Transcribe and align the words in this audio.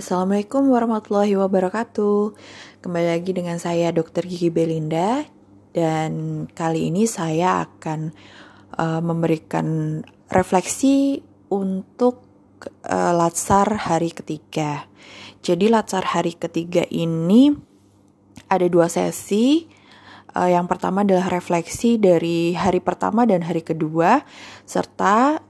Assalamualaikum 0.00 0.72
warahmatullahi 0.72 1.36
wabarakatuh. 1.36 2.32
Kembali 2.80 3.20
lagi 3.20 3.36
dengan 3.36 3.60
saya 3.60 3.92
Dr. 3.92 4.24
Gigi 4.24 4.48
Belinda 4.48 5.28
dan 5.76 6.48
kali 6.56 6.88
ini 6.88 7.04
saya 7.04 7.68
akan 7.68 8.08
uh, 8.80 9.04
memberikan 9.04 10.00
refleksi 10.32 11.20
untuk 11.52 12.24
uh, 12.88 13.12
latsar 13.12 13.76
hari 13.76 14.08
ketiga. 14.16 14.88
Jadi 15.44 15.68
latsar 15.68 16.16
hari 16.16 16.32
ketiga 16.32 16.88
ini 16.88 17.52
ada 18.48 18.64
dua 18.72 18.88
sesi. 18.88 19.68
Uh, 20.32 20.48
yang 20.48 20.64
pertama 20.64 21.04
adalah 21.04 21.28
refleksi 21.28 22.00
dari 22.00 22.56
hari 22.56 22.80
pertama 22.80 23.28
dan 23.28 23.44
hari 23.44 23.60
kedua 23.60 24.24
serta 24.64 25.44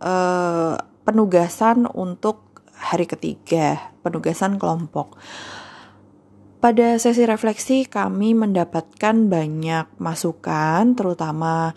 uh, 0.00 0.80
penugasan 1.04 1.84
untuk 1.92 2.51
hari 2.92 3.08
ketiga, 3.08 3.88
penugasan 4.04 4.60
kelompok. 4.60 5.16
Pada 6.60 7.00
sesi 7.00 7.24
refleksi 7.24 7.88
kami 7.88 8.36
mendapatkan 8.36 9.16
banyak 9.32 9.88
masukan, 9.96 10.92
terutama 10.92 11.72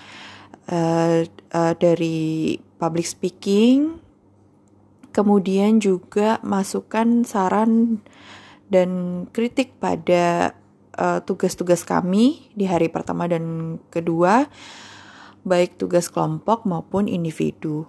uh, 0.68 1.24
uh, 1.56 1.74
dari 1.80 2.60
public 2.76 3.08
speaking, 3.08 3.98
kemudian 5.16 5.80
juga 5.80 6.44
masukan 6.44 7.24
saran 7.24 8.04
dan 8.68 9.24
kritik 9.32 9.80
pada 9.80 10.52
eh, 10.98 11.20
tugas-tugas 11.24 11.86
uh, 11.86 11.88
kami 11.88 12.52
di 12.52 12.68
hari 12.68 12.92
pertama 12.92 13.24
dan 13.30 13.78
kedua, 13.88 14.52
baik 15.46 15.78
tugas 15.78 16.10
kelompok 16.10 16.66
maupun 16.66 17.06
individu. 17.06 17.86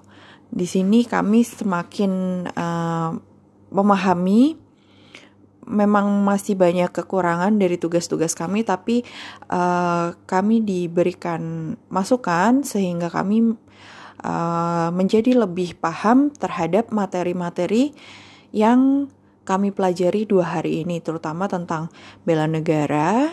Di 0.47 0.69
sini 0.69 1.03
kami 1.03 1.43
semakin 1.43 2.13
uh, 2.55 3.11
memahami 3.73 4.63
memang 5.67 6.23
masih 6.23 6.55
banyak 6.55 6.95
kekurangan 6.95 7.51
dari 7.59 7.75
tugas-tugas 7.75 8.39
kami, 8.39 8.63
tapi 8.63 9.03
uh, 9.51 10.15
kami 10.25 10.63
diberikan 10.63 11.75
masukan 11.91 12.63
sehingga 12.63 13.11
kami 13.11 13.59
uh, 14.23 14.89
menjadi 14.95 15.35
lebih 15.35 15.75
paham 15.83 16.31
terhadap 16.31 16.95
materi-materi 16.95 17.91
yang 18.55 19.11
kami 19.43 19.75
pelajari 19.75 20.27
dua 20.27 20.59
hari 20.59 20.87
ini, 20.87 21.03
terutama 21.03 21.51
tentang 21.51 21.91
bela 22.23 22.47
negara, 22.47 23.31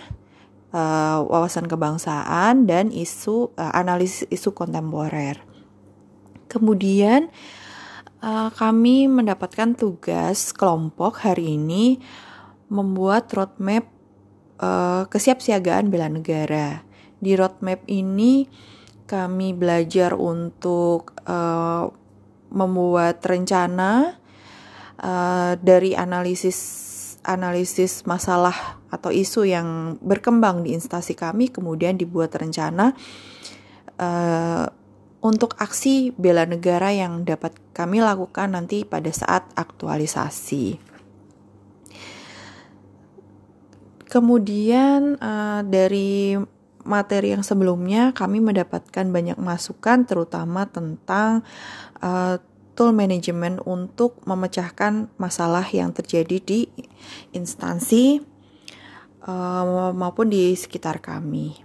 uh, 0.74 1.24
wawasan 1.24 1.70
kebangsaan, 1.70 2.66
dan 2.66 2.90
isu 2.90 3.54
uh, 3.56 3.72
analisis 3.78 4.28
isu 4.28 4.52
kontemporer. 4.52 5.40
Kemudian 6.50 7.32
uh, 8.20 8.50
kami 8.52 9.08
mendapatkan 9.08 9.78
tugas 9.78 10.52
kelompok 10.52 11.24
hari 11.24 11.56
ini 11.56 12.02
membuat 12.74 13.30
roadmap 13.32 13.86
uh, 14.60 15.06
kesiapsiagaan 15.08 15.94
bela 15.94 16.10
negara. 16.10 16.82
Di 17.24 17.38
roadmap 17.38 17.86
ini 17.88 18.50
kami 19.08 19.54
belajar 19.54 20.18
untuk 20.18 21.14
uh, 21.30 21.86
membuat 22.54 23.22
rencana 23.26 24.22
uh, 25.02 25.54
dari 25.58 25.98
analisis 25.98 26.58
analisis 27.24 28.04
masalah 28.06 28.80
atau 28.92 29.10
isu 29.10 29.48
yang 29.48 29.98
berkembang 30.04 30.62
di 30.62 30.76
instansi 30.76 31.18
kami, 31.18 31.50
kemudian 31.50 31.98
dibuat 31.98 32.36
rencana 32.36 32.94
uh, 33.98 34.66
untuk 35.24 35.56
aksi 35.56 36.12
bela 36.20 36.44
negara 36.44 36.92
yang 36.92 37.24
dapat 37.24 37.56
kami 37.72 38.04
lakukan 38.04 38.54
nanti 38.54 38.84
pada 38.84 39.10
saat 39.10 39.48
aktualisasi. 39.56 40.78
Kemudian 44.12 45.18
uh, 45.18 45.66
dari 45.66 46.38
materi 46.84 47.34
yang 47.34 47.42
sebelumnya 47.42 48.12
kami 48.12 48.44
mendapatkan 48.44 49.08
banyak 49.10 49.40
masukan 49.40 50.06
terutama 50.06 50.68
tentang 50.70 51.42
uh, 52.04 52.38
tool 52.74 52.94
management 52.94 53.62
untuk 53.66 54.18
memecahkan 54.26 55.10
masalah 55.22 55.66
yang 55.70 55.94
terjadi 55.94 56.38
di 56.42 56.60
instansi 57.34 58.22
uh, 59.26 59.92
maupun 59.94 60.30
di 60.30 60.54
sekitar 60.58 61.02
kami. 61.02 61.58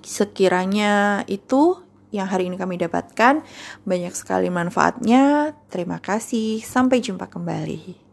Sekiranya 0.00 1.24
itu 1.28 1.80
yang 2.10 2.26
hari 2.26 2.50
ini 2.50 2.58
kami 2.58 2.76
dapatkan. 2.80 3.46
Banyak 3.86 4.14
sekali 4.16 4.50
manfaatnya. 4.50 5.54
Terima 5.70 6.02
kasih. 6.02 6.58
Sampai 6.60 6.98
jumpa 6.98 7.30
kembali. 7.30 8.09